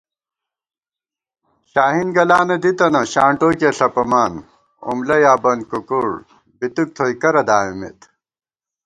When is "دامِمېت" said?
7.47-7.99